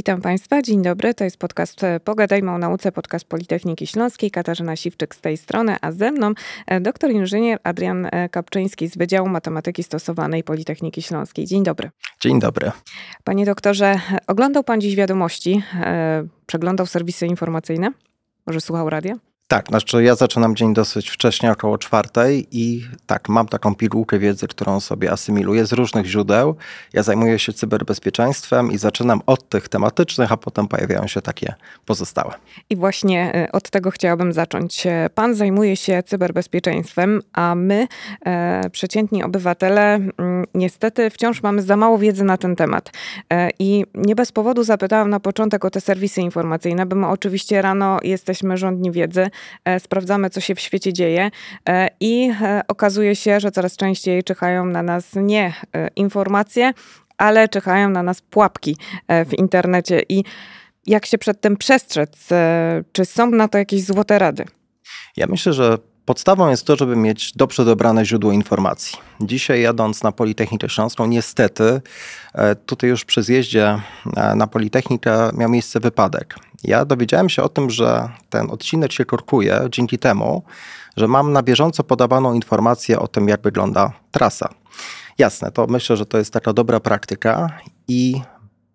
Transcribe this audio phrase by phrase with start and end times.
[0.00, 1.14] Witam Państwa, dzień dobry.
[1.14, 4.30] To jest podcast e, Pogadajmy o nauce, podcast Politechniki Śląskiej.
[4.30, 6.32] Katarzyna Siwczyk z tej strony, a ze mną
[6.66, 11.46] e, doktor inżynier Adrian e, Kapczyński z Wydziału Matematyki Stosowanej Politechniki Śląskiej.
[11.46, 11.90] Dzień dobry.
[12.20, 12.72] Dzień dobry.
[13.24, 15.62] Panie doktorze, oglądał Pan dziś wiadomości,
[16.46, 17.90] przeglądał serwisy informacyjne?
[18.46, 19.29] Może słuchał radia?
[19.50, 24.48] Tak, znaczy ja zaczynam dzień dosyć wcześnie, około czwartej i tak, mam taką pigułkę wiedzy,
[24.48, 26.56] którą sobie asymiluję z różnych źródeł.
[26.92, 31.54] Ja zajmuję się cyberbezpieczeństwem i zaczynam od tych tematycznych, a potem pojawiają się takie
[31.86, 32.34] pozostałe.
[32.70, 34.86] I właśnie e, od tego chciałabym zacząć.
[34.86, 37.86] E, pan zajmuje się cyberbezpieczeństwem, a my,
[38.26, 42.90] e, przeciętni obywatele, mm, niestety wciąż mamy za mało wiedzy na ten temat.
[43.32, 47.62] E, I nie bez powodu zapytałam na początek o te serwisy informacyjne, bo my oczywiście
[47.62, 49.30] rano jesteśmy rządni wiedzy,
[49.78, 51.30] sprawdzamy, co się w świecie dzieje
[51.68, 55.52] e, i e, okazuje się, że coraz częściej czyhają na nas nie
[55.96, 56.72] informacje,
[57.18, 58.76] ale czyhają na nas pułapki
[59.08, 60.02] w internecie.
[60.08, 60.24] I
[60.86, 62.28] jak się przed tym przestrzec?
[62.92, 64.44] Czy są na to jakieś złote rady?
[65.16, 65.78] Ja myślę, że
[66.10, 68.98] Podstawą jest to, żeby mieć dobrze dobrane źródło informacji.
[69.20, 71.80] Dzisiaj jadąc na Politechnikę Śląską, niestety
[72.66, 73.80] tutaj już przy zjeździe
[74.36, 76.34] na Politechnikę miał miejsce wypadek.
[76.64, 80.42] Ja dowiedziałem się o tym, że ten odcinek się korkuje dzięki temu,
[80.96, 84.48] że mam na bieżąco podawaną informację o tym, jak wygląda trasa.
[85.18, 87.58] Jasne, to myślę, że to jest taka dobra praktyka
[87.88, 88.20] i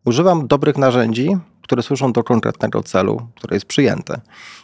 [0.06, 4.14] używam dobrych narzędzi, które służą do konkretnego celu, który jest przyjęty.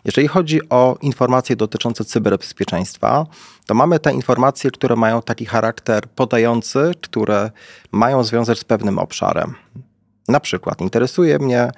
[0.06, 3.26] Jeżeli chodzi o informacje dotyczące cyberbezpieczeństwa,
[3.66, 7.52] to mamy te informacje, które mają taki charakter podający, które
[7.92, 9.56] mają związek z pewnym obszarem.
[10.28, 11.72] Na przykład interesuje mnie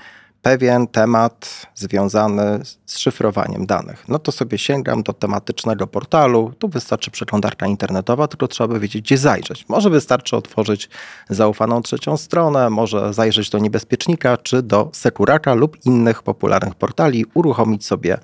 [0.43, 4.05] pewien temat związany z szyfrowaniem danych.
[4.07, 6.53] No to sobie sięgam do tematycznego portalu.
[6.59, 9.69] Tu wystarczy przeglądarka internetowa, tylko trzeba by wiedzieć, gdzie zajrzeć.
[9.69, 10.89] Może wystarczy otworzyć
[11.29, 17.85] zaufaną trzecią stronę, może zajrzeć do niebezpiecznika czy do Sekuraka lub innych popularnych portali, uruchomić
[17.85, 18.17] sobie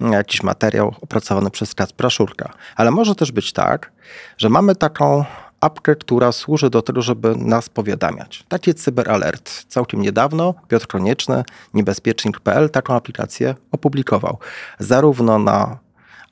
[0.00, 2.52] jakiś materiał opracowany przez Kacpra Szurka.
[2.76, 3.92] Ale może też być tak,
[4.38, 5.24] że mamy taką
[5.60, 8.44] apkę, która służy do tego, żeby nas powiadamiać.
[8.48, 9.64] Taki cyberalert.
[9.68, 11.44] Całkiem niedawno Piotr Konieczny,
[11.74, 14.38] niebezpiecznik.pl taką aplikację opublikował.
[14.78, 15.78] Zarówno na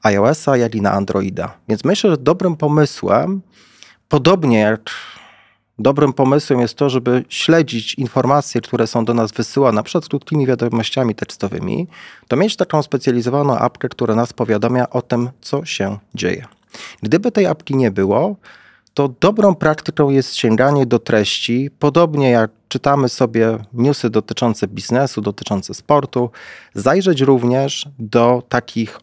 [0.03, 1.55] iOS-a, jak i na Androida.
[1.69, 3.41] Więc myślę, że dobrym pomysłem,
[4.09, 4.91] podobnie jak
[5.78, 11.15] dobrym pomysłem jest to, żeby śledzić informacje, które są do nas wysyłane, przykład krótkimi wiadomościami
[11.15, 11.89] tekstowymi,
[12.28, 16.47] to mieć taką specjalizowaną apkę, która nas powiadamia o tym, co się dzieje.
[17.03, 18.37] Gdyby tej apki nie było,
[18.94, 25.75] to dobrą praktyką jest sięganie do treści, podobnie jak czytamy sobie newsy dotyczące biznesu, dotyczące
[25.75, 26.31] sportu,
[26.75, 29.00] zajrzeć również do takich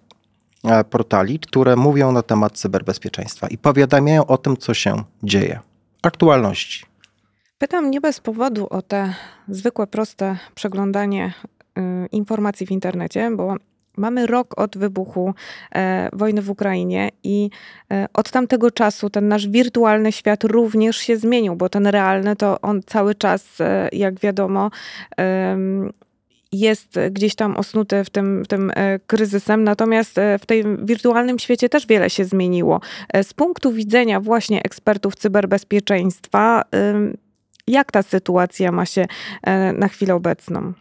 [0.64, 5.60] e, portali, które mówią na temat cyberbezpieczeństwa i powiadamiają o tym, co się dzieje.
[6.02, 6.86] Aktualności.
[7.58, 9.14] Pytam nie bez powodu o te
[9.48, 11.34] zwykłe, proste przeglądanie
[11.78, 11.82] y,
[12.12, 13.56] informacji w internecie, bo
[13.98, 15.34] Mamy rok od wybuchu
[15.76, 17.50] e, wojny w Ukrainie i
[17.92, 22.62] e, od tamtego czasu ten nasz wirtualny świat również się zmienił, bo ten realny to
[22.62, 24.72] on cały czas, e, jak wiadomo,
[26.56, 31.40] jest gdzieś tam osnuty w tym, w tym e, kryzysem, natomiast e, w tym wirtualnym
[31.40, 32.82] świecie też wiele się zmieniło.
[33.14, 36.64] E, z punktu widzenia właśnie ekspertów cyberbezpieczeństwa,
[37.68, 39.06] jak ta sytuacja ma się
[39.74, 40.74] na chwilę obecną?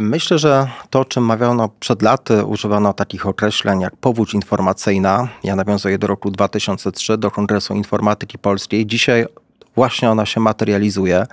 [0.00, 5.28] Myślę, że to, czym mawiano przed laty, używano takich określeń jak powódź informacyjna.
[5.44, 8.86] Ja nawiązuję do roku 2003, do Kongresu Informatyki Polskiej.
[8.86, 9.26] Dzisiaj
[9.74, 11.26] właśnie ona się materializuje.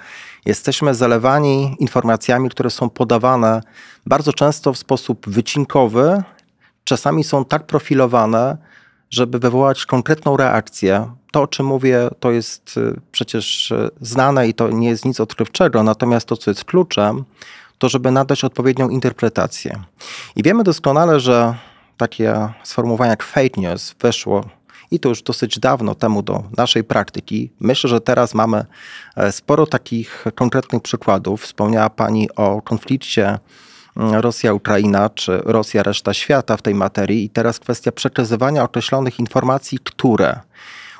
[0.45, 3.61] Jesteśmy zalewani informacjami, które są podawane
[4.05, 6.23] bardzo często w sposób wycinkowy,
[6.83, 8.57] czasami są tak profilowane,
[9.09, 11.11] żeby wywołać konkretną reakcję.
[11.31, 15.19] To, o czym mówię, to jest y, przecież y, znane i to nie jest nic
[15.19, 17.25] odkrywczego, natomiast to, co jest kluczem,
[17.77, 19.81] to żeby nadać odpowiednią interpretację.
[20.35, 21.55] I wiemy doskonale, że
[21.97, 24.45] takie sformułowanie jak fake news weszło
[24.91, 27.51] i to już dosyć dawno temu do naszej praktyki.
[27.59, 28.65] Myślę, że teraz mamy
[29.15, 31.41] e, sporo takich konkretnych przykładów.
[31.41, 33.39] Wspomniała Pani o konflikcie
[33.95, 40.39] Rosja-Ukraina czy Rosja-reszta świata w tej materii i teraz kwestia przekazywania określonych informacji, które,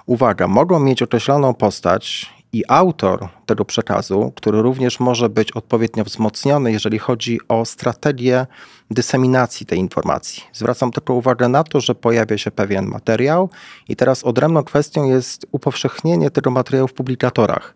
[0.06, 6.72] uwaga, mogą mieć określoną postać i autor tego przekazu, który również może być odpowiednio wzmocniony,
[6.72, 8.46] jeżeli chodzi o strategię
[8.92, 10.44] dyseminacji tej informacji.
[10.54, 13.50] Zwracam tylko uwagę na to, że pojawia się pewien materiał
[13.90, 17.75] i teraz odrębną kwestią jest upowszechnienie tego materiału w publikatorach.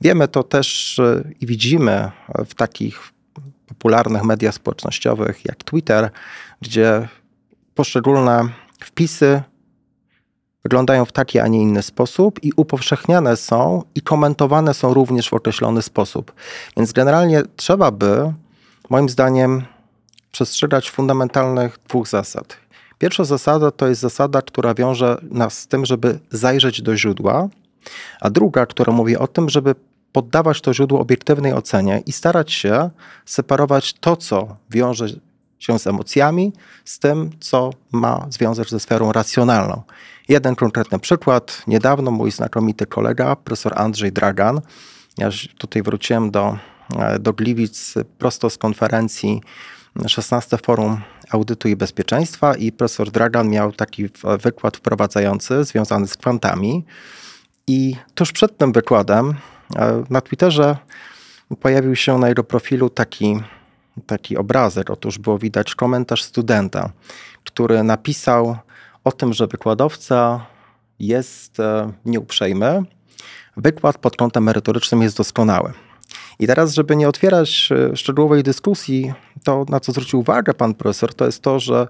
[0.00, 1.00] Wiemy to też
[1.40, 2.10] i widzimy
[2.46, 3.12] w takich
[3.66, 6.10] popularnych mediach społecznościowych jak Twitter,
[6.60, 7.08] gdzie
[7.74, 8.48] poszczególne
[8.80, 9.42] wpisy
[10.62, 15.34] wyglądają w taki, a nie inny sposób i upowszechniane są i komentowane są również w
[15.34, 16.32] określony sposób.
[16.76, 18.32] Więc generalnie trzeba by,
[18.90, 19.64] moim zdaniem,
[20.32, 22.56] przestrzegać fundamentalnych dwóch zasad.
[22.98, 27.48] Pierwsza zasada to jest zasada, która wiąże nas z tym, żeby zajrzeć do źródła,
[28.20, 29.74] a druga, która mówi o tym, żeby
[30.12, 32.90] poddawać to źródło obiektywnej ocenie i starać się
[33.26, 35.06] separować to, co wiąże
[35.58, 36.52] się z emocjami,
[36.84, 39.82] z tym, co ma związek ze sferą racjonalną.
[40.28, 41.62] Jeden konkretny przykład.
[41.66, 44.60] Niedawno mój znakomity kolega, profesor Andrzej Dragan,
[45.18, 45.28] ja
[45.58, 46.58] tutaj wróciłem do,
[46.98, 49.40] e, do Gliwic prosto z konferencji
[50.06, 51.00] 16 Forum
[51.30, 54.08] Audytu i Bezpieczeństwa i profesor Dragan miał taki
[54.42, 56.84] wykład wprowadzający związany z kwantami.
[57.66, 59.34] I tuż przed tym wykładem
[59.76, 60.76] e, na Twitterze
[61.60, 63.40] pojawił się na jego profilu taki,
[64.06, 64.90] taki obrazek.
[64.90, 66.92] Otóż było widać komentarz studenta,
[67.44, 68.56] który napisał
[69.04, 70.46] o tym, że wykładowca
[70.98, 72.82] jest e, nieuprzejmy.
[73.56, 75.72] Wykład pod kątem merytorycznym jest doskonały.
[76.38, 79.12] I teraz, żeby nie otwierać e, szczegółowej dyskusji,
[79.44, 81.88] to na co zwrócił uwagę pan profesor, to jest to, że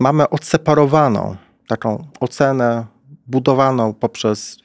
[0.00, 1.36] mamy odseparowaną
[1.68, 2.86] taką ocenę
[3.26, 4.58] budowaną poprzez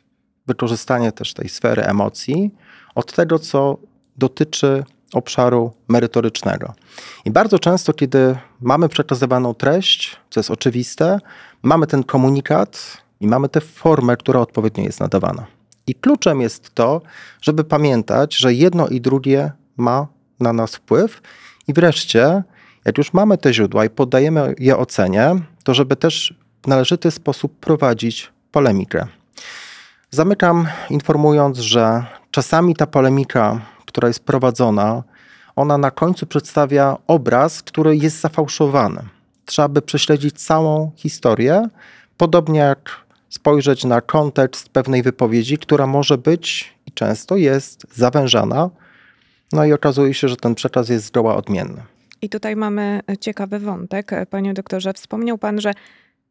[0.48, 2.52] wykorzystanie też tej sfery emocji
[2.96, 3.78] od tego, co
[4.18, 4.84] dotyczy
[5.14, 6.74] obszaru merytorycznego.
[7.26, 11.20] I bardzo często, kiedy mamy przekazywaną treść, co jest oczywiste,
[11.64, 15.46] mamy ten komunikat i mamy tę formę, która odpowiednio jest nadawana.
[15.88, 17.02] I kluczem jest to,
[17.42, 20.08] żeby pamiętać, że jedno i drugie ma
[20.40, 21.22] na nas wpływ.
[21.68, 22.44] I wreszcie,
[22.86, 26.34] jak już mamy te źródła i poddajemy je ocenie, to żeby też
[26.64, 29.08] w należyty sposób prowadzić polemikę.
[30.12, 35.04] Zamykam informując, że czasami ta polemika, która jest prowadzona,
[35.56, 39.02] ona na końcu przedstawia obraz, który jest zafałszowany.
[39.46, 41.68] Trzeba by prześledzić całą historię,
[42.18, 42.90] podobnie jak
[43.30, 48.70] spojrzeć na kontekst pewnej wypowiedzi, która może być i często jest zawężana,
[49.52, 51.82] no i okazuje się, że ten przekaz jest zgoła odmienny.
[52.22, 54.12] I tutaj mamy ciekawy wątek.
[54.30, 55.74] Panie doktorze, wspomniał pan, że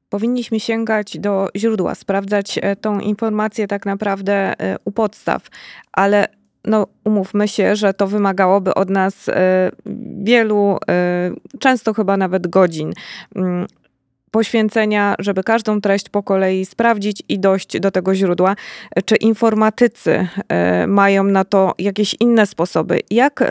[0.09, 4.55] powinniśmy sięgać do źródła, sprawdzać tą informację tak naprawdę
[4.85, 5.43] u podstaw,
[5.93, 6.29] ale
[6.69, 9.71] no, umówmy się, że to wymagałoby od nas e,
[10.23, 10.79] wielu,
[11.59, 12.93] często chyba nawet godzin
[13.37, 13.67] mm,
[14.31, 18.57] poświęcenia, żeby każdą treść po kolei sprawdzić i dojść do tego źródła.
[19.05, 20.29] Czy informatycy
[20.87, 23.01] mają na to jakieś inne sposoby?
[23.11, 23.45] Jak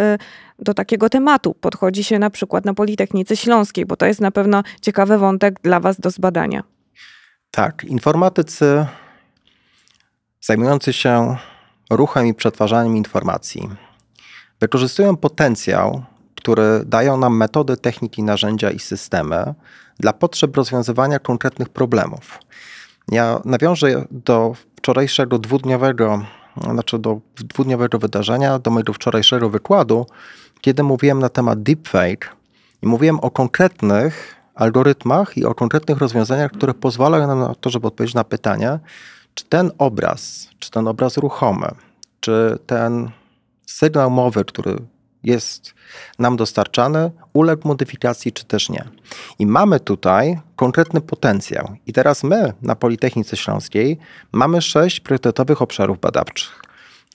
[0.60, 4.64] do takiego tematu podchodzi się na przykład na Politechnice Śląskiej, bo to jest na pewno
[4.82, 6.64] ciekawy wątek dla Was do zbadania.
[7.52, 8.86] Tak, informatycy
[10.42, 11.38] zajmujący się
[11.90, 13.70] ruchem i przetwarzaniem informacji
[14.60, 16.04] wykorzystują potencjał,
[16.36, 19.54] który dają nam metody, techniki, narzędzia i systemy
[20.00, 22.40] dla potrzeb rozwiązywania konkretnych problemów.
[23.12, 26.26] Ja nawiążę do wczorajszego dwudniowego,
[26.74, 30.06] znaczy do dwudniowego wydarzenia, do mojego wczorajszego wykładu,
[30.62, 32.36] kiedy mówiłem na temat deepfake
[32.82, 37.88] i mówiłem o konkretnych algorytmach i o konkretnych rozwiązaniach, które pozwalają nam na to, żeby
[37.88, 38.80] odpowiedzieć na pytanie,
[39.38, 41.68] czy ten obraz, czy ten obraz ruchomy,
[42.20, 43.12] czy ten
[43.66, 44.78] sygnał mowy, który
[45.24, 45.74] jest
[46.20, 48.84] nam dostarczany, uległ modyfikacji, czy też nie.
[49.40, 51.76] I mamy tutaj konkretny potencjał.
[51.86, 53.98] I teraz my na Politechnice Śląskiej
[54.32, 56.62] mamy sześć priorytetowych obszarów badawczych.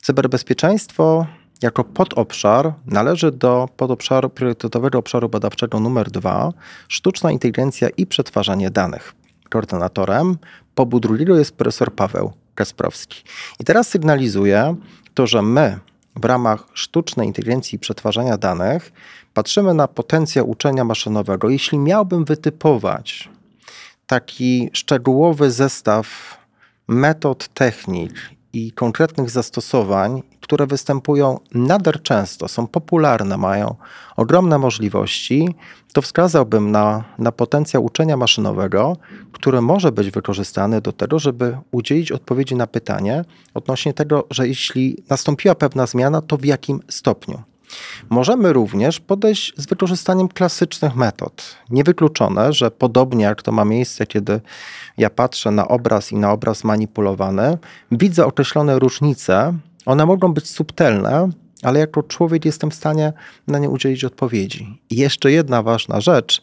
[0.02, 1.26] Cyberbezpieczeństwo
[1.62, 6.52] jako podobszar należy do podobszaru priorytetowego obszaru badawczego numer 2
[6.88, 9.14] sztuczna inteligencja i przetwarzanie danych.
[9.50, 10.36] Koordynatorem
[10.74, 13.22] pobu drugiego jest profesor Paweł Kasprowski.
[13.60, 14.76] I teraz sygnalizuję
[15.14, 15.78] to, że my
[16.16, 18.92] w ramach sztucznej inteligencji i przetwarzania danych
[19.34, 21.50] patrzymy na potencjał uczenia maszynowego.
[21.50, 23.28] Jeśli miałbym wytypować
[24.06, 26.38] taki szczegółowy zestaw
[26.88, 28.12] metod, technik
[28.52, 33.74] i konkretnych zastosowań, które występują nader często, są popularne, mają
[34.16, 35.54] ogromne możliwości,
[35.92, 38.96] to wskazałbym na, na potencjał uczenia maszynowego,
[39.32, 45.02] który może być wykorzystany do tego, żeby udzielić odpowiedzi na pytanie odnośnie tego, że jeśli
[45.10, 47.51] nastąpiła pewna zmiana, to w jakim stopniu.
[48.10, 51.56] Możemy również podejść z wykorzystaniem klasycznych metod.
[51.70, 54.40] Niewykluczone, że podobnie jak to ma miejsce, kiedy
[54.98, 57.58] ja patrzę na obraz i na obraz manipulowany,
[57.92, 59.58] widzę określone różnice.
[59.86, 61.28] One mogą być subtelne,
[61.62, 63.12] ale jako człowiek jestem w stanie
[63.46, 64.80] na nie udzielić odpowiedzi.
[64.90, 66.42] I jeszcze jedna ważna rzecz,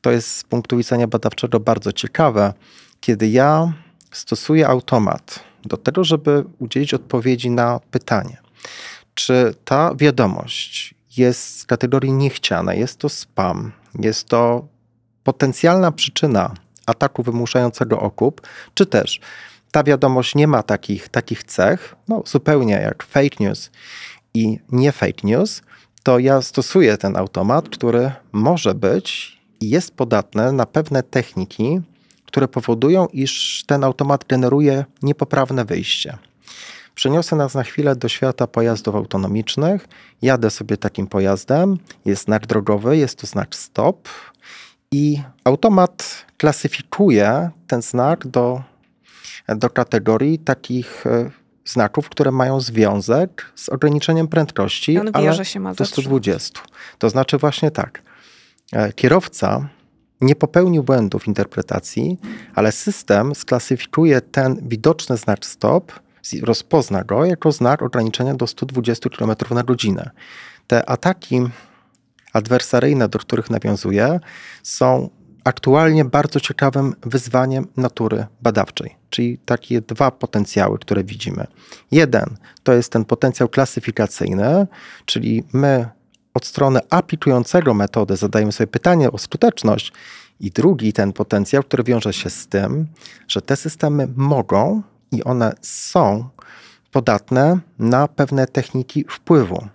[0.00, 2.52] to jest z punktu widzenia badawczego bardzo ciekawe,
[3.00, 3.72] kiedy ja
[4.12, 8.36] stosuję automat do tego, żeby udzielić odpowiedzi na pytanie
[9.18, 14.68] czy ta wiadomość jest z kategorii niechciana, jest to spam, jest to
[15.22, 16.54] potencjalna przyczyna
[16.86, 18.40] ataku wymuszającego okup,
[18.74, 19.20] czy też
[19.70, 23.70] ta wiadomość nie ma takich, takich cech, no zupełnie jak fake news
[24.34, 25.62] i nie fake news,
[26.02, 31.80] to ja stosuję ten automat, który może być i jest podatny na pewne techniki,
[32.26, 36.18] które powodują, iż ten automat generuje niepoprawne wyjście.
[36.98, 39.88] Przeniosę nas na chwilę do świata pojazdów autonomicznych.
[40.22, 44.08] Jadę sobie takim pojazdem, jest znak drogowy, jest to znak stop
[44.92, 48.62] i automat klasyfikuje ten znak do,
[49.48, 51.30] do kategorii takich e,
[51.64, 56.60] znaków, które mają związek z ograniczeniem prędkości, on ale się ma do 120.
[56.98, 58.02] To znaczy właśnie tak.
[58.72, 59.68] E, kierowca
[60.20, 62.18] nie popełnił błędów interpretacji,
[62.54, 65.92] ale system sklasyfikuje ten widoczny znak stop,
[66.42, 70.10] rozpozna go jako znak ograniczenia do 120 km na godzinę.
[70.66, 71.40] Te ataki
[72.32, 74.20] adwersaryjne, do których nawiązuje,
[74.62, 75.10] są
[75.44, 81.46] aktualnie bardzo ciekawym wyzwaniem natury badawczej, czyli takie dwa potencjały, które widzimy.
[81.90, 84.66] Jeden to jest ten potencjał klasyfikacyjny,
[85.04, 85.88] czyli my
[86.34, 89.92] od strony aplikującego metodę zadajemy sobie pytanie o skuteczność,
[90.40, 92.86] i drugi ten potencjał, który wiąże się z tym,
[93.28, 96.28] że te systemy mogą i one są
[96.92, 99.66] podatne na pewne techniki wpływu.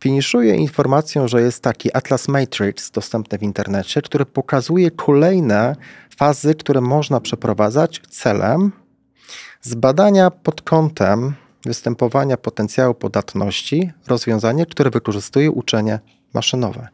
[0.00, 5.76] Finiszuję informacją, że jest taki Atlas Matrix dostępny w internecie, który pokazuje kolejne
[6.16, 8.72] fazy, które można przeprowadzać celem
[9.62, 11.34] zbadania pod kątem
[11.64, 15.98] występowania potencjału podatności rozwiązanie, które wykorzystuje uczenie
[16.34, 16.88] maszynowe.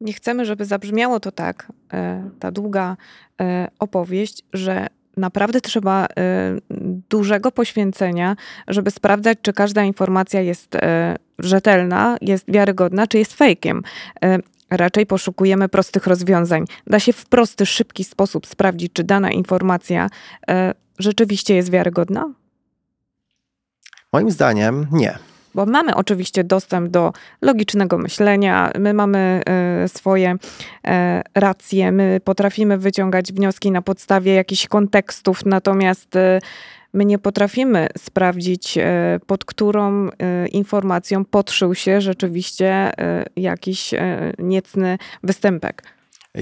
[0.00, 2.96] Nie chcemy, żeby zabrzmiało to tak, e, ta długa
[3.40, 6.06] e, opowieść, że naprawdę trzeba e,
[7.08, 8.36] dużego poświęcenia,
[8.68, 10.76] żeby sprawdzać, czy każda informacja jest
[11.38, 13.82] rzetelna, jest wiarygodna, czy jest fejkiem.
[14.70, 16.64] Raczej poszukujemy prostych rozwiązań.
[16.86, 20.08] Da się w prosty, szybki sposób sprawdzić, czy dana informacja
[20.98, 22.32] rzeczywiście jest wiarygodna?
[24.12, 25.18] Moim zdaniem nie
[25.54, 30.36] bo mamy oczywiście dostęp do logicznego myślenia, my mamy e, swoje
[30.86, 36.38] e, racje, my potrafimy wyciągać wnioski na podstawie jakichś kontekstów, natomiast e,
[36.94, 38.78] my nie potrafimy sprawdzić,
[39.26, 40.08] pod którą
[40.52, 42.92] informacją podszył się rzeczywiście
[43.36, 43.94] jakiś
[44.38, 45.82] niecny występek.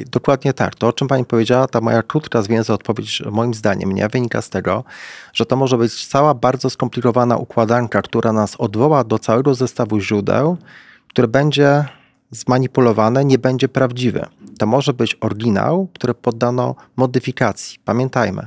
[0.06, 0.74] Dokładnie tak.
[0.74, 4.50] To, o czym pani powiedziała, ta moja krótka, zwięzła odpowiedź, moim zdaniem, nie wynika z
[4.50, 4.84] tego,
[5.32, 10.56] że to może być cała bardzo skomplikowana układanka, która nas odwoła do całego zestawu źródeł,
[11.08, 11.84] które będzie
[12.30, 14.26] zmanipulowane, nie będzie prawdziwe.
[14.58, 17.78] To może być oryginał, który poddano modyfikacji.
[17.84, 18.46] Pamiętajmy,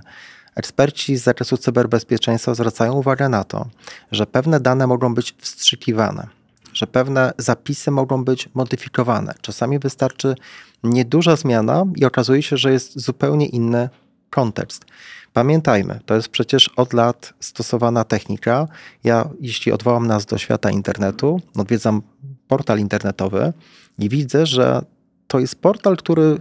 [0.55, 3.67] eksperci z zakresu cyberbezpieczeństwa zwracają uwagę na to,
[4.11, 6.27] że pewne dane mogą być wstrzykiwane
[6.75, 9.33] że pewne zapisy mogą być modyfikowane.
[9.41, 10.35] Czasami wystarczy
[10.83, 13.89] nieduża zmiana i okazuje się, że jest zupełnie inny
[14.29, 14.85] kontekst.
[15.33, 18.67] Pamiętajmy, to jest przecież od lat stosowana technika.
[19.03, 22.01] Ja, jeśli odwołam nas do świata internetu, odwiedzam
[22.47, 23.53] portal internetowy
[23.99, 24.81] i widzę, że
[25.27, 26.37] to jest portal, który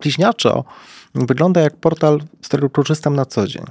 [0.00, 0.64] bliźniaczo
[1.14, 3.64] wygląda jak portal, z którego korzystam na co dzień.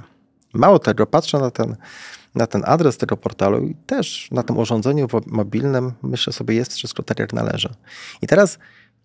[0.54, 1.76] Mało tego, patrzę na ten
[2.34, 7.02] na ten adres tego portalu i też na tym urządzeniu mobilnym myślę sobie jest wszystko
[7.02, 7.68] tak jak należy.
[8.22, 8.58] I teraz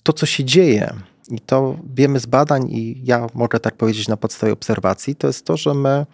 [0.04, 0.94] to, co się dzieje,
[1.30, 5.46] i to wiemy z badań, i ja mogę tak powiedzieć na podstawie obserwacji, to jest
[5.46, 6.06] to, że my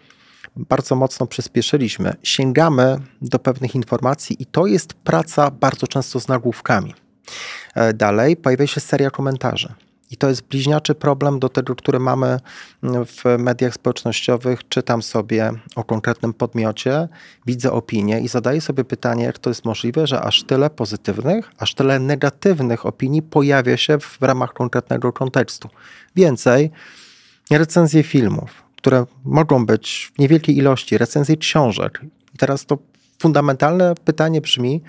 [0.56, 6.94] bardzo mocno przyspieszyliśmy, sięgamy do pewnych informacji, i to jest praca bardzo często z nagłówkami.
[7.74, 9.74] E, dalej pojawia się seria komentarzy.
[10.10, 12.40] I to jest bliźniaczy problem do tego, który mamy
[12.82, 14.68] w mediach społecznościowych.
[14.68, 17.08] Czytam sobie o konkretnym podmiocie,
[17.46, 21.74] widzę opinię i zadaję sobie pytanie, jak to jest możliwe, że aż tyle pozytywnych, aż
[21.74, 25.68] tyle negatywnych opinii pojawia się w ramach konkretnego kontekstu.
[26.16, 26.70] Więcej,
[27.50, 32.00] recenzje filmów, które mogą być w niewielkiej ilości, recenzje książek.
[32.34, 32.78] I teraz to
[33.18, 34.82] fundamentalne pytanie brzmi,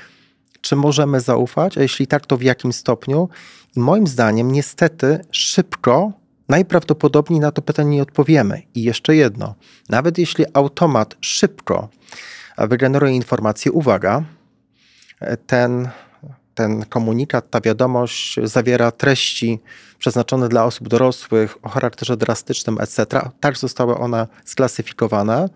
[0.65, 3.29] czy możemy zaufać, a jeśli tak, to w jakim stopniu?
[3.75, 6.11] I moim zdaniem, niestety, szybko,
[6.49, 8.61] najprawdopodobniej na to pytanie nie odpowiemy.
[8.75, 9.55] I jeszcze jedno,
[9.89, 11.89] nawet jeśli automat szybko
[12.57, 14.23] wygeneruje informację, uwaga,
[15.47, 15.89] ten,
[16.55, 19.59] ten komunikat, ta wiadomość zawiera treści
[19.99, 23.05] przeznaczone dla osób dorosłych o charakterze drastycznym, etc.
[23.39, 25.49] Tak zostały one sklasyfikowane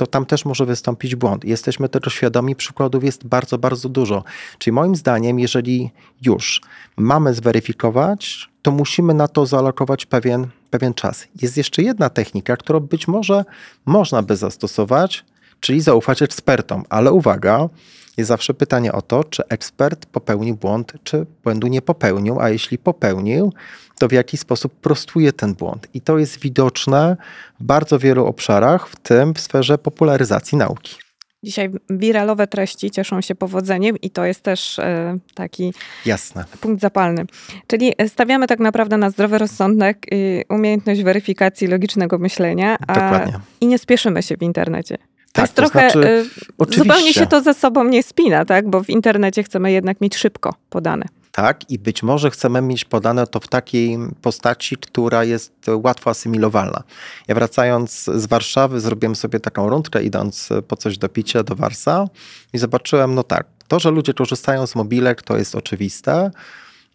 [0.00, 1.44] to tam też może wystąpić błąd.
[1.44, 4.24] Jesteśmy tego świadomi, przykładów jest bardzo, bardzo dużo.
[4.58, 5.90] Czyli moim zdaniem, jeżeli
[6.22, 6.60] już
[6.96, 11.28] mamy zweryfikować, to musimy na to zaalokować pewien, pewien czas.
[11.42, 13.44] Jest jeszcze jedna technika, którą być może
[13.86, 15.24] można by zastosować,
[15.60, 17.68] czyli zaufać ekspertom, ale uwaga,
[18.16, 22.78] jest zawsze pytanie o to, czy ekspert popełnił błąd, czy błędu nie popełnił, a jeśli
[22.78, 23.52] popełnił,
[23.98, 25.88] to w jaki sposób prostuje ten błąd.
[25.94, 27.16] I to jest widoczne
[27.60, 30.96] w bardzo wielu obszarach, w tym w sferze popularyzacji nauki.
[31.42, 35.72] Dzisiaj wiralowe treści cieszą się powodzeniem i to jest też e, taki
[36.06, 36.44] Jasne.
[36.60, 37.24] punkt zapalny.
[37.66, 43.40] Czyli stawiamy tak naprawdę na zdrowy rozsądek i umiejętność weryfikacji logicznego myślenia a, Dokładnie.
[43.60, 44.98] i nie spieszymy się w internecie.
[45.32, 46.26] To Tak, jest to trochę, znaczy,
[46.70, 48.70] e, zupełnie się to ze sobą nie spina, tak?
[48.70, 51.06] Bo w internecie chcemy jednak mieć szybko podane.
[51.32, 56.82] Tak, i być może chcemy mieć podane to w takiej postaci, która jest łatwo asymilowalna.
[57.28, 62.08] Ja wracając z Warszawy, zrobiłem sobie taką rundkę, idąc po coś do picia do Warsa
[62.52, 66.30] i zobaczyłem, no tak, to, że ludzie korzystają z mobilek, to jest oczywiste.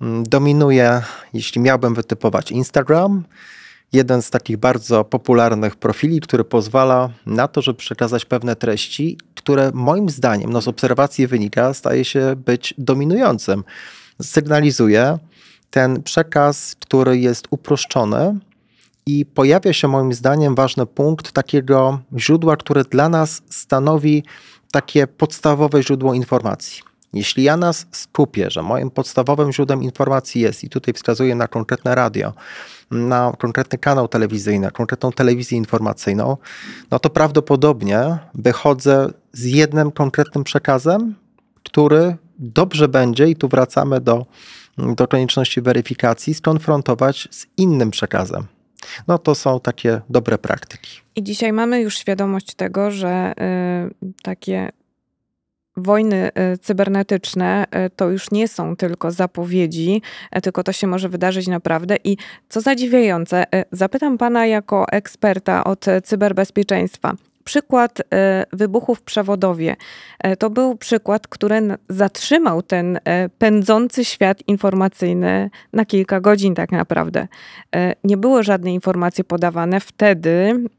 [0.02, 1.02] Mm, Dominuje,
[1.34, 3.24] jeśli miałbym wytypować Instagram,
[3.94, 9.72] jeden z takich bardzo popularnych profili, który pozwala na to, żeby przekazać pewne treści, które
[9.74, 13.64] moim zdaniem, no z obserwacji wynika, staje się być dominującym.
[14.22, 15.20] Sygnalizuje
[15.70, 18.40] ten przekaz, który jest uproszczony
[19.06, 24.24] i pojawia się moim zdaniem ważny punkt takiego źródła, które dla nas stanowi
[24.72, 26.95] takie podstawowe źródło informacji.
[27.16, 31.96] Jeśli ja nas skupię, że moim podstawowym źródłem informacji jest, i tutaj wskazuję na konkretne
[31.96, 32.34] radio,
[32.92, 36.38] na konkretny kanał telewizyjny, konkretną telewizję informacyjną,
[36.92, 41.16] no to prawdopodobnie wychodzę z jednym konkretnym przekazem,
[41.64, 44.26] który dobrze będzie, i tu wracamy do,
[44.78, 48.44] do konieczności weryfikacji, skonfrontować z innym przekazem.
[49.08, 51.02] No to są takie dobre praktyki.
[51.16, 53.34] I dzisiaj mamy już świadomość tego, że
[54.04, 54.72] y, takie
[55.78, 60.02] wojny y, cybernetyczne y, to już nie są tylko zapowiedzi,
[60.38, 61.96] y, tylko to się może wydarzyć naprawdę.
[62.04, 62.18] I
[62.50, 67.16] co zadziwiające, zapytam pana jako eksperta od cyberbezpieczeństwa.
[67.46, 68.04] Przykład y,
[68.54, 69.76] wybuchu w przewodowie
[70.28, 73.02] y, to był przykład, który zatrzymał ten y,
[73.38, 77.28] pędzący świat informacyjny na kilka godzin, tak naprawdę.
[78.04, 79.80] Nie było żadnej informacji podawane.
[79.80, 80.30] Wtedy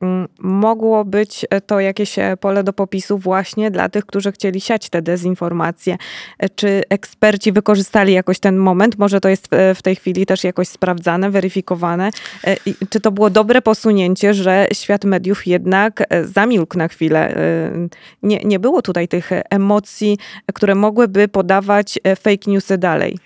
[0.02, 4.88] mm, mogło być to jakieś e, pole do popisu właśnie dla tych, którzy chcieli siać
[4.88, 5.96] te dezinformacje.
[6.38, 8.98] E, Czy eksperci wykorzystali jakoś ten moment?
[8.98, 12.10] Może to jest e, w tej chwili też jakoś sprawdzane, weryfikowane?
[12.44, 12.56] E,
[12.90, 16.24] Czy to było dobre posunięcie, że świat mediów jednak e,
[16.56, 17.36] zamilkł na chwilę?
[17.36, 17.88] E,
[18.22, 20.18] Nie, nie było tutaj tych emocji,
[20.54, 23.18] które mogłyby podawać e, fake newsy dalej.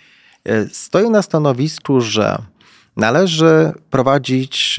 [0.45, 2.39] E, Stoję na stanowisku, że
[2.97, 4.77] należy prowadzić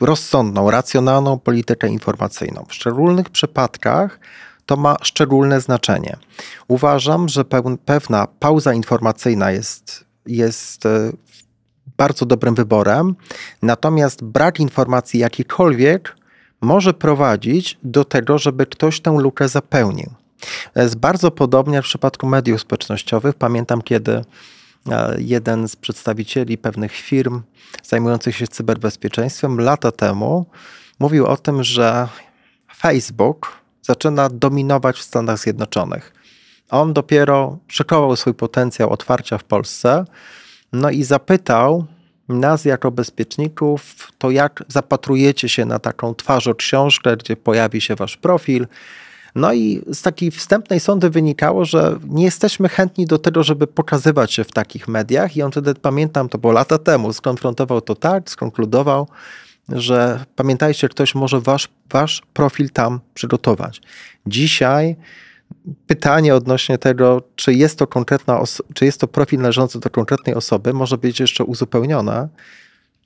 [0.00, 2.64] rozsądną, racjonalną politykę informacyjną.
[2.68, 4.20] W szczególnych przypadkach
[4.66, 6.16] to ma szczególne znaczenie.
[6.68, 7.44] Uważam, że
[7.84, 11.12] pewna pauza informacyjna jest, jest e,
[11.96, 13.14] bardzo dobrym wyborem,
[13.62, 16.21] natomiast brak informacji jakikolwiek
[16.62, 20.10] może prowadzić do tego, żeby ktoś tę lukę zapełnił.
[20.76, 23.34] Jest bardzo podobnie jak w przypadku mediów społecznościowych.
[23.34, 24.24] Pamiętam, kiedy
[24.90, 27.42] e, jeden z przedstawicieli pewnych firm
[27.82, 30.46] zajmujących się cyberbezpieczeństwem lata temu
[30.98, 32.08] mówił o tym, że
[32.76, 36.14] Facebook zaczyna dominować w Stanach Zjednoczonych.
[36.70, 40.04] On dopiero szykował swój potencjał otwarcia w Polsce,
[40.72, 41.86] no i zapytał
[42.28, 48.66] nas jako bezpieczników, to jak zapatrujecie się na taką twarzoksiążkę, gdzie pojawi się wasz profil.
[49.34, 54.32] No i z takiej wstępnej sądy wynikało, że nie jesteśmy chętni do tego, żeby pokazywać
[54.32, 55.36] się w takich mediach.
[55.36, 59.08] I on wtedy, pamiętam, to było lata temu, skonfrontował to tak, skonkludował,
[59.68, 63.80] że pamiętajcie, ktoś może wasz, wasz profil tam przygotować.
[64.26, 64.96] Dzisiaj
[65.86, 68.42] pytanie odnośnie tego, czy jest to konkretna
[68.74, 72.28] czy jest to profil należący do konkretnej osoby, może być jeszcze uzupełnione.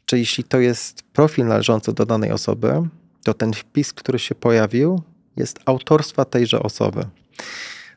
[0.07, 2.83] Czy jeśli to jest profil należący do danej osoby,
[3.25, 5.03] to ten wpis, który się pojawił,
[5.37, 7.07] jest autorstwa tejże osoby.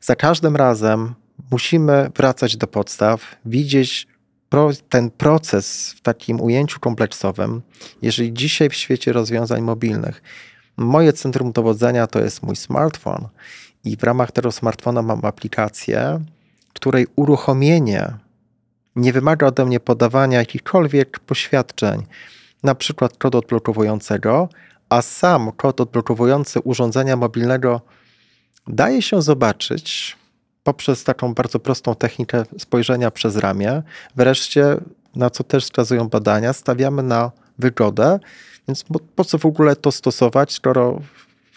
[0.01, 1.13] Za każdym razem
[1.51, 4.07] musimy wracać do podstaw, widzieć
[4.49, 7.62] pro, ten proces w takim ujęciu kompleksowym.
[8.01, 10.21] Jeżeli dzisiaj w świecie rozwiązań mobilnych
[10.79, 13.27] moje centrum dowodzenia to jest mój smartfon
[13.83, 16.19] i w ramach tego smartfona mam aplikację,
[16.73, 18.13] której uruchomienie
[18.95, 22.03] nie wymaga ode mnie podawania jakichkolwiek poświadczeń,
[22.63, 24.49] na przykład kodu odblokowującego,
[24.89, 27.81] a sam kod odblokowujący urządzenia mobilnego
[28.67, 30.17] daje się zobaczyć
[30.63, 33.83] poprzez taką bardzo prostą technikę spojrzenia przez ramię.
[34.15, 34.77] Wreszcie,
[35.15, 38.19] na co też wskazują badania, stawiamy na wygodę,
[38.69, 40.99] więc po, po co w ogóle to stosować, skoro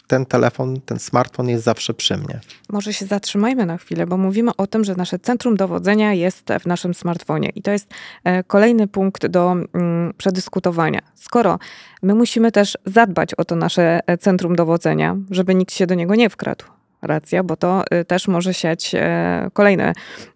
[0.07, 2.41] ten telefon, ten smartfon jest zawsze przy mnie.
[2.69, 6.67] Może się zatrzymajmy na chwilę, bo mówimy o tym, że nasze centrum dowodzenia jest w
[6.67, 7.49] naszym smartfonie.
[7.55, 7.95] I to jest
[8.25, 11.01] e, kolejny punkt do mm, przedyskutowania.
[11.15, 11.59] Skoro
[12.03, 16.15] my musimy też zadbać o to nasze e, centrum dowodzenia, żeby nikt się do niego
[16.15, 16.65] nie wkradł,
[17.03, 19.93] racja, bo to y, też może siać e, kolejne,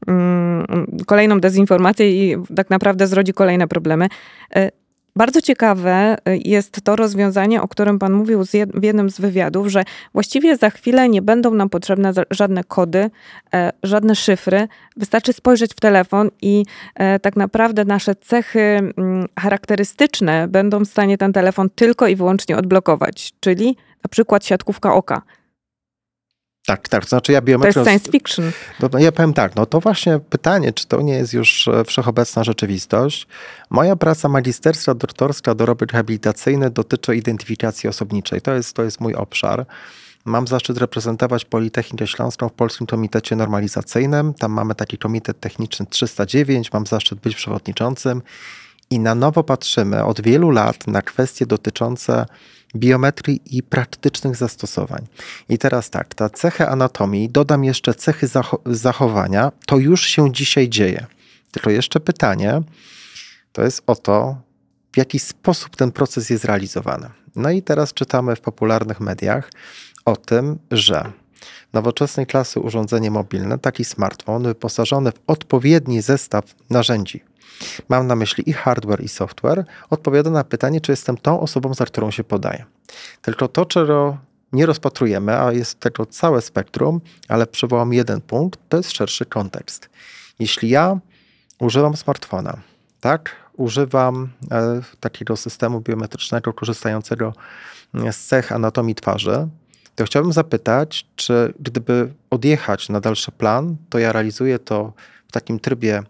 [0.06, 4.08] mm, kolejną dezinformację i tak naprawdę zrodzi kolejne problemy.
[5.16, 9.82] Bardzo ciekawe y, jest to rozwiązanie, o którym Pan mówił w jednym z wywiadów, że
[10.12, 13.10] właściwie za chwilę nie będą nam potrzebne żadne kody,
[13.54, 14.68] e, żadne szyfry.
[14.96, 21.18] Wystarczy spojrzeć w telefon i e, tak naprawdę nasze cechy mm, charakterystyczne będą w stanie
[21.18, 25.22] ten telefon tylko i wyłącznie odblokować, czyli na przykład siatkówka oka.
[26.66, 27.02] Tak, tak.
[27.02, 27.72] To znaczy ja biometrię...
[27.72, 28.52] To jest science fiction.
[28.80, 31.84] No, no, ja powiem tak, no to właśnie pytanie, czy to nie jest już e,
[31.84, 33.26] wszechobecna rzeczywistość.
[33.70, 38.40] Moja praca magisterska, doktorska, dorobek rehabilitacyjny dotyczy identyfikacji osobniczej.
[38.40, 39.66] To jest, to jest mój obszar.
[40.24, 44.34] Mam zaszczyt reprezentować Politechnikę Śląską w Polskim Komitecie Normalizacyjnym.
[44.34, 46.72] Tam mamy taki komitet techniczny 309.
[46.72, 48.22] Mam zaszczyt być przewodniczącym.
[48.90, 52.26] I na nowo patrzymy od wielu lat na kwestie dotyczące
[52.76, 55.06] biometrii i praktycznych zastosowań.
[55.48, 58.28] I teraz tak, ta cechę anatomii, dodam jeszcze cechy
[58.66, 61.06] zachowania, to już się dzisiaj dzieje.
[61.50, 62.62] Tylko jeszcze pytanie,
[63.52, 64.36] to jest o to,
[64.92, 67.10] w jaki sposób ten proces jest realizowany.
[67.36, 69.50] No i teraz czytamy w popularnych mediach
[70.04, 71.12] o tym, że
[71.72, 77.24] nowoczesnej klasy urządzenie mobilne, taki smartfon wyposażony w odpowiedni zestaw narzędzi
[77.88, 81.86] mam na myśli i hardware, i software, odpowiada na pytanie, czy jestem tą osobą, za
[81.86, 82.64] którą się podaję.
[83.22, 84.18] Tylko to, czego
[84.52, 89.88] nie rozpatrujemy, a jest tego całe spektrum, ale przywołam jeden punkt, to jest szerszy kontekst.
[90.38, 90.98] Jeśli ja
[91.58, 92.58] używam smartfona,
[93.00, 97.32] tak, używam e, takiego systemu biometrycznego korzystającego
[98.10, 99.48] z cech anatomii twarzy,
[99.96, 104.92] to chciałbym zapytać, czy gdyby odjechać na dalszy plan, to ja realizuję to
[105.28, 106.02] w takim trybie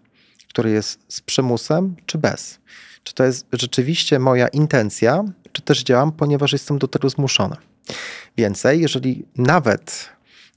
[0.56, 2.58] który jest z przymusem, czy bez?
[3.02, 7.56] Czy to jest rzeczywiście moja intencja, czy też działam, ponieważ jestem do tego zmuszony?
[8.36, 10.08] Więcej, jeżeli nawet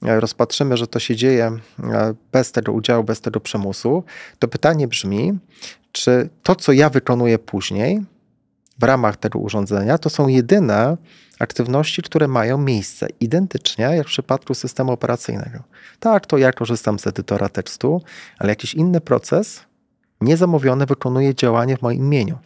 [0.06, 1.52] e, rozpatrzymy, że to się dzieje
[1.84, 4.04] e, bez tego udziału, bez tego przymusu,
[4.40, 5.40] to pytanie brzmi,
[5.92, 8.02] czy to, co ja wykonuję później
[8.80, 10.98] w ramach tego urządzenia, to są jedyne
[11.40, 15.60] aktywności, które mają miejsce identycznie jak w przypadku systemu operacyjnego.
[16.00, 18.02] Tak, to ja korzystam z edytora tekstu,
[18.38, 19.62] ale jakiś inny proces
[20.22, 22.38] niezamówione wykonuje działanie w moim imieniu.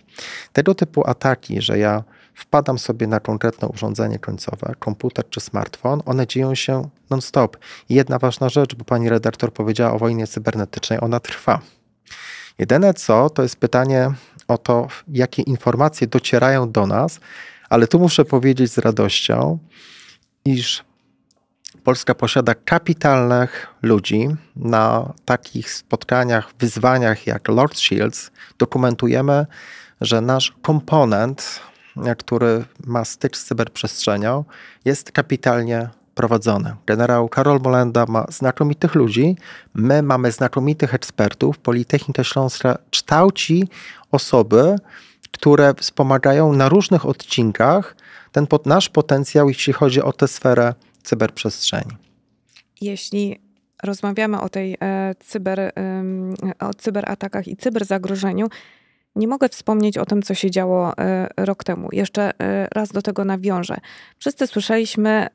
[0.53, 6.27] Tego typu ataki, że ja wpadam sobie na konkretne urządzenie końcowe, komputer czy smartfon, one
[6.27, 7.57] dzieją się non-stop.
[7.89, 11.61] I jedna ważna rzecz, bo pani redaktor powiedziała o wojnie cybernetycznej, ona trwa.
[12.59, 14.11] Jedyne co, to jest pytanie
[14.47, 17.19] o to, jakie informacje docierają do nas,
[17.69, 19.59] ale tu muszę powiedzieć z radością,
[20.45, 20.83] iż
[21.83, 24.29] Polska posiada kapitalnych ludzi.
[24.55, 29.45] Na takich spotkaniach, wyzwaniach jak Lord Shields dokumentujemy,
[30.01, 31.59] że nasz komponent,
[32.17, 34.45] który ma styk z cyberprzestrzenią,
[34.85, 36.75] jest kapitalnie prowadzony.
[36.85, 39.37] Generał Karol Molenda ma znakomitych ludzi,
[39.73, 41.57] my mamy znakomitych ekspertów.
[41.57, 43.67] Politechnika Śląska kształci
[44.11, 44.75] osoby,
[45.31, 47.95] które wspomagają na różnych odcinkach
[48.31, 50.73] ten nasz potencjał, jeśli chodzi o tę sferę
[51.03, 51.91] cyberprzestrzeni.
[52.81, 53.39] Jeśli
[53.83, 55.71] rozmawiamy o tej e, cyber,
[56.59, 58.47] o cyberatakach i cyberzagrożeniu,
[59.15, 61.89] nie mogę wspomnieć o tym, co się działo e, rok temu.
[61.91, 63.77] Jeszcze e, raz do tego nawiążę.
[64.17, 65.27] Wszyscy słyszeliśmy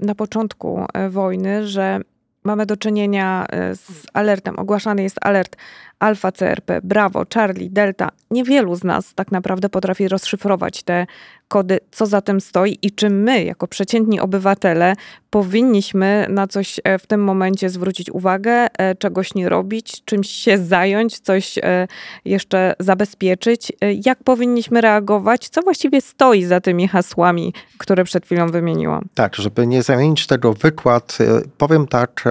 [0.00, 2.00] na początku wojny, że
[2.44, 4.58] mamy do czynienia z alertem.
[4.58, 5.56] Ogłaszany jest alert
[6.02, 8.08] Alfa, CRP, Bravo, Charlie, Delta.
[8.30, 11.06] Niewielu z nas tak naprawdę potrafi rozszyfrować te
[11.48, 14.94] kody, co za tym stoi i czy my, jako przeciętni obywatele,
[15.30, 20.58] powinniśmy na coś e, w tym momencie zwrócić uwagę, e, czegoś nie robić, czymś się
[20.58, 21.88] zająć, coś e,
[22.24, 23.72] jeszcze zabezpieczyć.
[24.04, 25.48] Jak powinniśmy reagować?
[25.48, 29.08] Co właściwie stoi za tymi hasłami, które przed chwilą wymieniłam?
[29.14, 31.18] Tak, żeby nie zamienić tego wykład,
[31.58, 32.24] powiem tak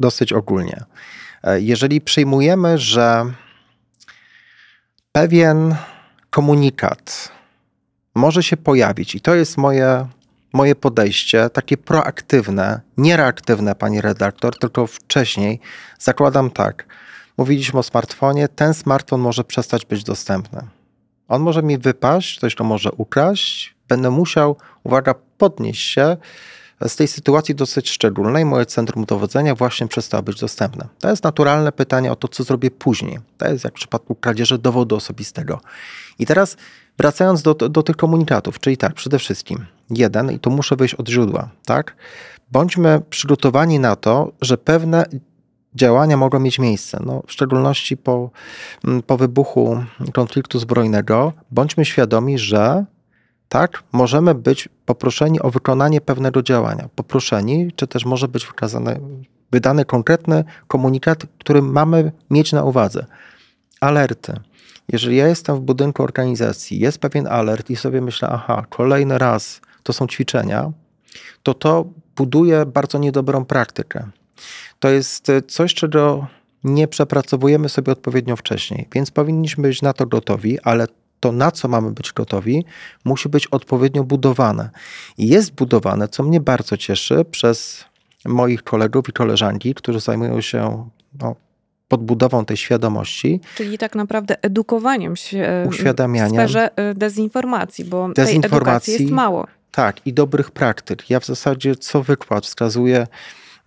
[0.00, 0.84] dosyć ogólnie.
[1.54, 3.24] Jeżeli przyjmujemy, że
[5.12, 5.76] pewien
[6.30, 7.32] komunikat
[8.14, 10.06] może się pojawić, i to jest moje,
[10.52, 15.60] moje podejście, takie proaktywne, nie reaktywne, pani redaktor, tylko wcześniej,
[15.98, 16.86] zakładam tak.
[17.38, 20.60] Mówiliśmy o smartfonie, ten smartfon może przestać być dostępny.
[21.28, 26.16] On może mi wypaść, ktoś go może ukraść, będę musiał, uwaga, podnieść się
[26.88, 30.88] z tej sytuacji dosyć szczególnej moje centrum dowodzenia właśnie przestało być dostępne.
[30.98, 33.18] To jest naturalne pytanie o to, co zrobię później.
[33.38, 35.60] To jest jak w przypadku kradzieży dowodu osobistego.
[36.18, 36.56] I teraz
[36.98, 41.08] wracając do, do tych komunikatów, czyli tak, przede wszystkim jeden, i tu muszę wyjść od
[41.08, 41.96] źródła, tak?
[42.52, 45.06] Bądźmy przygotowani na to, że pewne
[45.74, 47.02] działania mogą mieć miejsce.
[47.06, 48.30] No, w szczególności po,
[49.06, 52.84] po wybuchu konfliktu zbrojnego, bądźmy świadomi, że
[53.48, 56.88] tak, możemy być poproszeni o wykonanie pewnego działania.
[56.94, 59.00] Poproszeni, czy też może być wykazany,
[59.52, 63.06] wydany konkretny komunikat, który mamy mieć na uwadze.
[63.80, 64.40] Alerty.
[64.92, 69.60] Jeżeli ja jestem w budynku organizacji, jest pewien alert i sobie myślę, aha, kolejny raz
[69.82, 70.72] to są ćwiczenia,
[71.42, 71.84] to to
[72.16, 74.08] buduje bardzo niedobrą praktykę.
[74.78, 76.26] To jest coś, czego
[76.64, 80.86] nie przepracowujemy sobie odpowiednio wcześniej, więc powinniśmy być na to gotowi, ale
[81.20, 82.64] to, na co mamy być gotowi,
[83.04, 84.70] musi być odpowiednio budowane.
[85.18, 87.84] I jest budowane, co mnie bardzo cieszy, przez
[88.24, 90.88] moich kolegów i koleżanki, którzy zajmują się
[91.20, 91.36] no,
[91.88, 93.40] podbudową tej świadomości.
[93.56, 99.10] Czyli tak naprawdę edukowaniem się uświadamianiem, w sferze e, dezinformacji, bo dezinformacji, tej edukacji jest
[99.14, 99.46] mało.
[99.70, 101.10] Tak, i dobrych praktyk.
[101.10, 103.06] Ja w zasadzie co wykład wskazuję,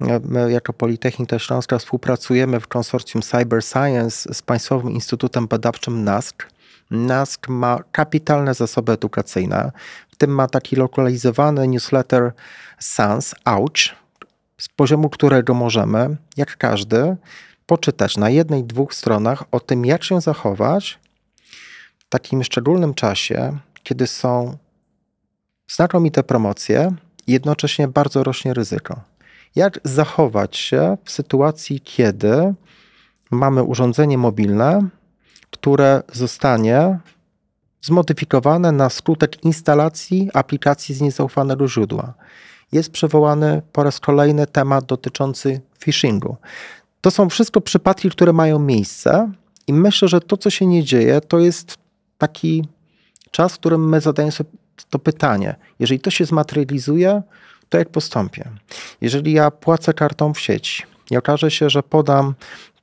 [0.01, 6.47] e, My jako Politechnika Śląska współpracujemy w konsorcjum Cyber Science z Państwowym Instytutem Badawczym NASK
[6.91, 9.71] NASK ma kapitalne zasoby edukacyjne,
[10.11, 12.31] w tym ma taki lokalizowany newsletter
[12.79, 13.95] Sans, Ouch,
[14.57, 17.15] z poziomu którego możemy, jak każdy,
[17.65, 20.99] poczytać na jednej, dwóch stronach o tym, jak się zachować
[21.99, 24.57] w takim szczególnym czasie, kiedy są
[25.67, 26.95] znakomite promocje
[27.27, 29.01] i jednocześnie bardzo rośnie ryzyko.
[29.55, 32.53] Jak zachować się w sytuacji, kiedy
[33.31, 34.89] mamy urządzenie mobilne,
[35.51, 36.99] które zostanie
[37.81, 42.13] zmodyfikowane na skutek instalacji aplikacji z niezaufanego źródła.
[42.71, 46.37] Jest przywołany po raz kolejny temat dotyczący phishingu.
[47.01, 49.31] To są wszystko przypadki, które mają miejsce,
[49.67, 51.77] i myślę, że to, co się nie dzieje, to jest
[52.17, 52.67] taki
[53.31, 54.49] czas, w którym my zadajemy sobie
[54.89, 55.55] to pytanie.
[55.79, 57.21] Jeżeli to się zmaterializuje,
[57.69, 58.49] to jak postąpię?
[59.01, 62.33] Jeżeli ja płacę kartą w sieci i okaże się, że podam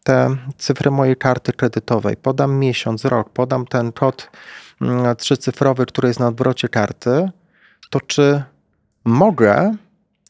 [0.07, 4.31] te cyfry mojej karty kredytowej, podam miesiąc, rok, podam ten kod
[4.81, 7.31] mm, trzycyfrowy, który jest na odwrocie karty,
[7.91, 8.43] to czy
[9.05, 9.75] mogę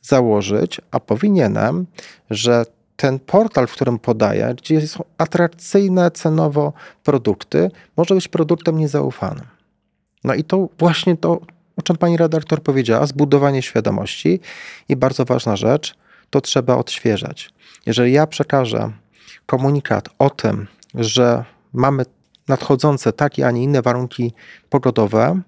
[0.02, 1.86] założyć, a powinienem,
[2.30, 2.64] że
[2.96, 6.72] ten portal, w którym podaję, gdzie są atrakcyjne cenowo
[7.04, 9.46] produkty, może być produktem niezaufanym.
[10.24, 11.40] No i to właśnie to,
[11.76, 14.40] o czym pani redaktor powiedziała, zbudowanie świadomości
[14.88, 15.94] i bardzo ważna rzecz,
[16.30, 17.50] to trzeba odświeżać.
[17.86, 18.92] Jeżeli ja przekażę
[19.46, 22.04] komunikat o tym, że mamy
[22.48, 24.32] nadchodzące takie, a nie inne warunki
[24.70, 25.40] pogodowe,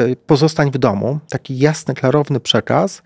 [0.00, 3.02] y, pozostań w domu, taki jasny, klarowny przekaz,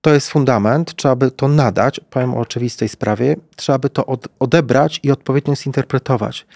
[0.00, 5.00] to jest fundament, trzeba by to nadać, powiem o oczywistej sprawie, trzeba by to odebrać
[5.02, 6.46] i odpowiednio zinterpretować.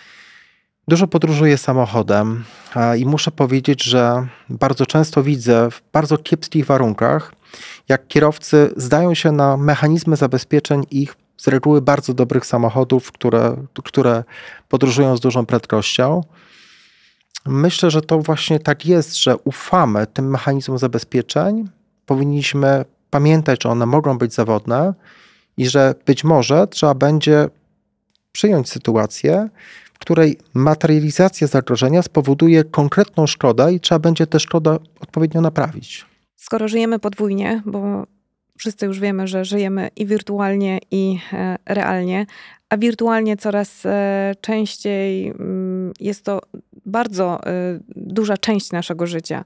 [0.89, 2.45] Dużo podróżuję samochodem
[2.99, 7.33] i muszę powiedzieć, że bardzo często widzę w bardzo kiepskich warunkach,
[7.89, 14.25] jak kierowcy zdają się na mechanizmy zabezpieczeń ich z reguły bardzo dobrych samochodów, które, które
[14.69, 16.25] podróżują z dużą prędkością.
[17.47, 21.69] Myślę, że to właśnie tak jest, że ufamy tym mechanizmom zabezpieczeń.
[22.07, 24.95] Powinniśmy pamiętać, że one mogą być zawodne
[25.57, 27.49] i że być może trzeba będzie
[28.33, 29.49] przyjąć sytuację,
[29.95, 36.07] w której materializacja zagrożenia spowoduje konkretną szkodę i trzeba będzie tę szkodę odpowiednio naprawić.
[36.37, 38.07] Skoro żyjemy podwójnie, bo
[38.61, 42.27] wszyscy już wiemy, że żyjemy i wirtualnie, i e, realnie,
[42.69, 46.41] a wirtualnie coraz e, częściej mm, jest to
[46.87, 49.45] bardzo e, duża część naszego życia.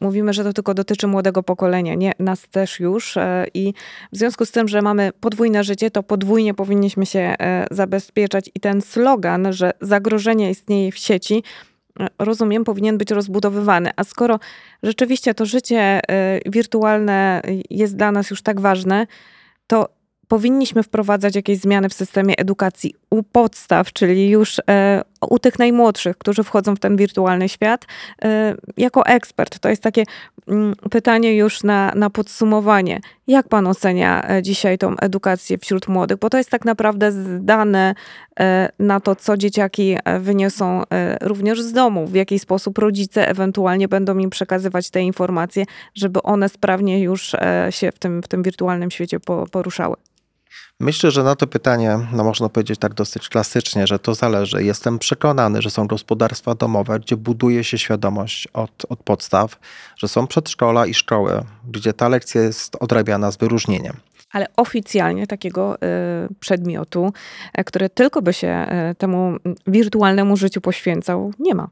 [0.00, 3.18] Mówimy, że to tylko dotyczy młodego pokolenia, nie nas też już.
[3.54, 3.74] I
[4.12, 7.34] w związku z tym, że mamy podwójne życie, to podwójnie powinniśmy się
[7.70, 8.50] zabezpieczać.
[8.54, 11.42] I ten slogan, że zagrożenie istnieje w sieci,
[12.18, 13.90] rozumiem, powinien być rozbudowywany.
[13.96, 14.40] A skoro
[14.82, 16.00] rzeczywiście to życie
[16.46, 19.06] y, wirtualne jest dla nas już tak ważne,
[19.66, 25.58] to powinniśmy wprowadzać jakieś zmiany w systemie edukacji u podstaw, czyli już e, u tych
[25.58, 27.86] najmłodszych, którzy wchodzą w ten wirtualny świat,
[28.24, 29.58] e, jako ekspert.
[29.58, 30.04] To jest takie
[30.90, 33.00] pytanie już na, na podsumowanie.
[33.26, 36.18] Jak pan ocenia e, dzisiaj tą edukację wśród młodych?
[36.18, 37.94] Bo to jest tak naprawdę zdane
[38.78, 40.82] na to, co dzieciaki wyniosą
[41.20, 46.48] również z domu, w jaki sposób rodzice ewentualnie będą im przekazywać te informacje, żeby one
[46.48, 47.36] sprawnie już
[47.70, 49.96] się w tym, w tym wirtualnym świecie poruszały.
[50.80, 54.64] Myślę, że na to pytanie, no można powiedzieć tak dosyć klasycznie, że to zależy.
[54.64, 59.58] Jestem przekonany, że są gospodarstwa domowe, gdzie buduje się świadomość od, od podstaw,
[59.96, 63.96] że są przedszkola i szkoły, gdzie ta lekcja jest odrabiana z wyróżnieniem.
[64.32, 65.78] Ale oficjalnie takiego y,
[66.40, 67.12] przedmiotu,
[67.58, 71.68] y, który tylko by się y, temu wirtualnemu życiu poświęcał, nie ma.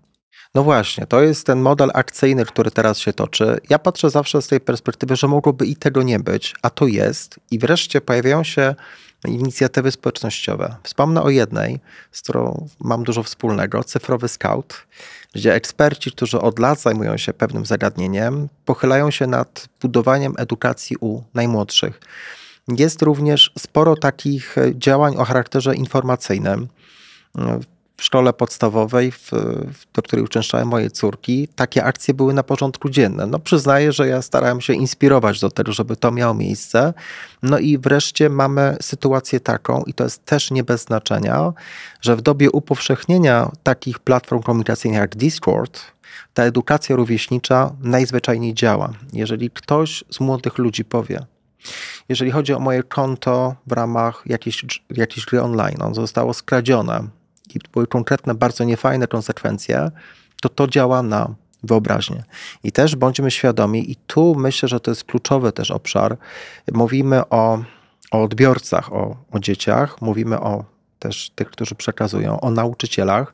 [0.55, 3.59] No właśnie, to jest ten model akcyjny, który teraz się toczy.
[3.71, 7.41] Ja patrzę zawsze z tej perspektywy, że mogłoby i tego nie być, a to jest.
[7.51, 8.75] I wreszcie pojawiają się
[9.29, 10.77] inicjatywy społecznościowe.
[10.83, 11.81] Wspomnę o jednej,
[12.13, 14.87] z którą mam dużo wspólnego, Cyfrowy Scout,
[15.35, 21.23] gdzie eksperci, którzy od lat zajmują się pewnym zagadnieniem, pochylają się nad budowaniem edukacji u
[21.35, 22.01] najmłodszych.
[22.69, 26.69] Jest również sporo takich działań o charakterze informacyjnym
[27.97, 29.31] w szkole podstawowej, w,
[29.95, 33.31] do której uczęszczałem moje córki, takie akcje były na porządku dziennym.
[33.31, 36.95] No przyznaję, że ja starałem się inspirować do tego, żeby to miało miejsce.
[37.43, 41.53] No i wreszcie mamy sytuację taką, i to jest też nie bez znaczenia,
[42.01, 45.81] że w dobie upowszechnienia takich platform komunikacyjnych jak Discord,
[46.35, 48.93] ta edukacja rówieśnicza najzwyczajniej działa.
[49.13, 51.27] Jeżeli ktoś z młodych ludzi powie,
[52.09, 57.09] jeżeli chodzi o moje konto w ramach jakiejś, jakiejś gry online, ono zostało skradzione,
[57.55, 59.91] i były konkretne, bardzo niefajne konsekwencje,
[60.43, 62.25] to to działa na wyobraźnię.
[62.65, 66.17] I też bądźmy świadomi, i tu myślę, że to jest kluczowy też obszar.
[66.73, 67.63] Mówimy o,
[68.11, 70.65] o odbiorcach, o, o dzieciach, mówimy o
[70.99, 73.33] też tych, którzy przekazują, o nauczycielach.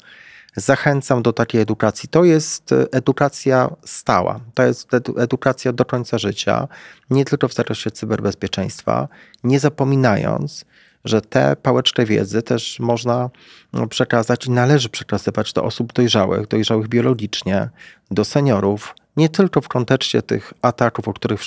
[0.56, 2.08] Zachęcam do takiej edukacji.
[2.08, 6.68] To jest edukacja stała, to jest edukacja do końca życia,
[7.10, 9.08] nie tylko w zakresie cyberbezpieczeństwa,
[9.44, 10.64] nie zapominając,
[11.04, 13.30] że tę pałeczkę wiedzy też można
[13.72, 17.68] no, przekazać i należy przekazywać do osób dojrzałych, dojrzałych biologicznie,
[18.10, 21.40] do seniorów, nie tylko w kontekście tych ataków, o których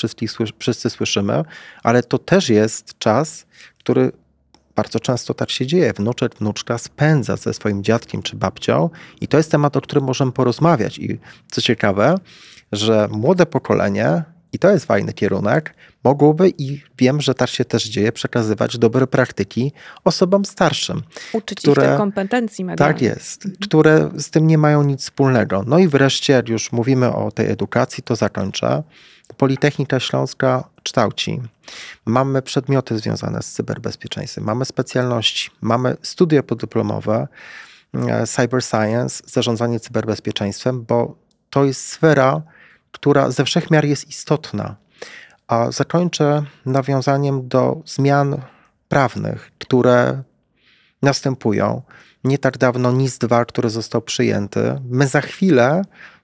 [0.59, 1.43] wszyscy, słyszymy,
[1.83, 3.45] ale to też jest czas,
[3.79, 4.11] który
[4.75, 5.93] bardzo często tak się dzieje.
[5.93, 8.89] Wnuczek, wnuczka spędza ze swoim dziadkiem czy babcią
[9.21, 10.99] i to jest temat, o którym możemy porozmawiać.
[10.99, 11.19] I
[11.51, 12.15] co ciekawe,
[12.71, 14.23] że młode pokolenie
[14.55, 15.73] i to jest fajny kierunek.
[16.03, 19.71] Mogłoby i wiem, że tak się też dzieje, przekazywać dobre praktyki
[20.03, 21.01] osobom starszym.
[21.33, 22.95] Uczyć które, ich kompetencji medialnych.
[22.95, 23.61] Tak jest, mhm.
[23.61, 25.63] które z tym nie mają nic wspólnego.
[25.67, 28.83] No i wreszcie, jak już mówimy o tej edukacji, to zakończę.
[29.37, 31.41] Politechnika Śląska kształci.
[32.05, 37.27] Mamy przedmioty związane z cyberbezpieczeństwem, mamy specjalności, mamy studia podyplomowe,
[37.93, 41.15] e, cyber science, zarządzanie cyberbezpieczeństwem, bo
[41.49, 42.41] to jest sfera,
[42.95, 44.75] która ze wszechmiar jest istotna.
[45.47, 48.41] A zakończę nawiązaniem do zmian
[48.89, 50.23] prawnych, które
[51.01, 51.81] następują.
[52.23, 54.81] Nie tak dawno NIS-2, który został przyjęty.
[54.89, 55.81] My za chwilę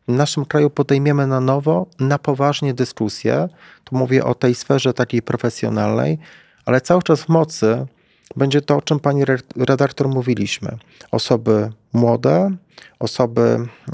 [0.08, 3.50] w naszym kraju podejmiemy na nowo, na poważnie dyskusję.
[3.84, 6.20] Tu mówię o tej sferze takiej profesjonalnej,
[6.66, 7.86] ale cały czas w mocy
[8.36, 9.24] będzie to, o czym pani
[9.56, 10.78] redaktor mówiliśmy.
[11.12, 12.52] Osoby młode,
[13.00, 13.42] osoby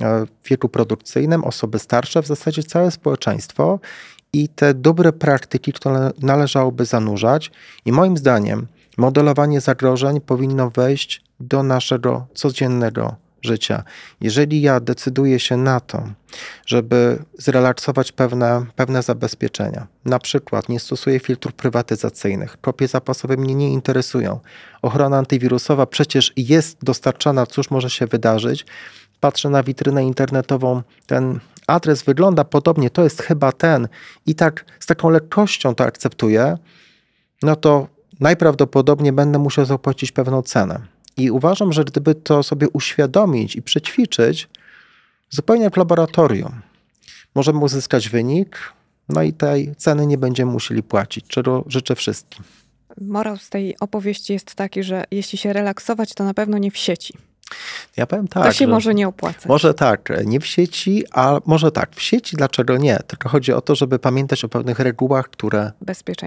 [0.02, 3.80] e, w wieku produkcyjnym, osoby starsze, w zasadzie całe społeczeństwo
[4.34, 7.52] i te dobre praktyki, które należałoby zanurzać.
[7.86, 13.84] I moim zdaniem modelowanie zagrożeń powinno wejść do naszego codziennego życia.
[14.22, 16.04] Jeżeli ja decyduję się na to,
[16.66, 23.74] żeby zrelaksować pewne, pewne zabezpieczenia, na przykład nie stosuję filtrów prywatyzacyjnych, kopie zapasowe mnie nie
[23.74, 24.40] interesują,
[24.82, 28.66] ochrona antywirusowa przecież jest dostarczana, cóż może się wydarzyć,
[29.20, 33.88] patrzę na witrynę internetową, ten adres wygląda podobnie, to jest chyba ten
[34.26, 36.58] i tak z taką lekkością to akceptuję,
[37.44, 37.88] no to
[38.20, 40.97] najprawdopodobniej będę musiał zapłacić pewną cenę.
[41.18, 44.50] I uważam, że gdyby to sobie uświadomić i przećwiczyć,
[45.30, 46.62] zupełnie jak laboratorium,
[47.36, 48.74] możemy uzyskać wynik,
[49.10, 52.44] no i tej ceny nie będziemy musieli płacić, czego życzę wszystkim.
[53.02, 56.78] Morał z tej opowieści jest taki, że jeśli się relaksować, to na pewno nie w
[56.78, 57.14] sieci.
[57.98, 58.44] Ja powiem tak.
[58.44, 59.46] To się może nie opłacać.
[59.46, 63.00] Może tak, nie w sieci, a może tak, w sieci dlaczego nie?
[63.08, 65.72] Tylko chodzi o to, żeby pamiętać o pewnych regułach, które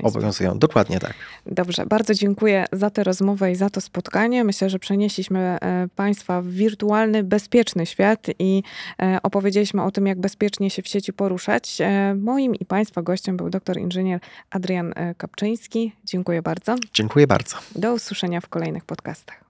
[0.03, 0.59] obowiązują.
[0.59, 1.15] Dokładnie tak.
[1.47, 4.45] Dobrze, bardzo dziękuję za tę rozmowę i za to spotkanie.
[4.45, 8.63] Myślę, że przenieśliśmy e, Państwa w wirtualny, bezpieczny świat i
[9.03, 11.81] e, opowiedzieliśmy o tym, jak bezpiecznie się w sieci poruszać.
[11.81, 15.93] E, moim i Państwa gościem był doktor inżynier Adrian Kapczyński.
[16.05, 16.75] Dziękuję bardzo.
[16.95, 17.57] Dziękuję bardzo.
[17.77, 19.50] Do usłyszenia w kolejnych podcastach.